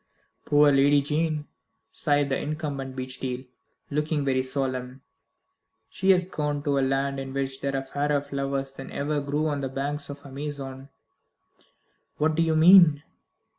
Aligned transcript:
"Poor 0.45 0.71
Lady 0.71 0.99
Jane!" 0.99 1.45
sighed 1.91 2.29
the 2.29 2.35
incumbent 2.39 2.93
of 2.93 2.95
Beechdale, 2.95 3.45
looking 3.91 4.25
very 4.25 4.41
solemn, 4.41 5.03
"she 5.91 6.09
has 6.09 6.25
gone 6.25 6.63
to 6.63 6.79
a 6.79 6.81
land 6.81 7.19
in 7.19 7.33
which 7.35 7.61
there 7.61 7.75
are 7.75 7.83
fairer 7.83 8.19
flowers 8.19 8.73
than 8.73 8.89
ever 8.91 9.21
grew 9.21 9.45
on 9.45 9.61
the 9.61 9.69
banks 9.69 10.09
of 10.09 10.23
the 10.23 10.29
Amazon." 10.29 10.89
"What 12.17 12.33
do 12.33 12.41
you 12.41 12.55
mean?" 12.55 13.03